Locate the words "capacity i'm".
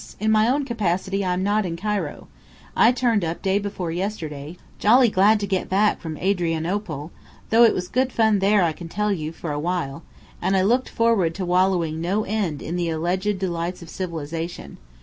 0.65-1.43